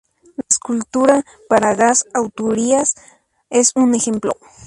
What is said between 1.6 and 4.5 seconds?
Gas Asturias es un ejemplo.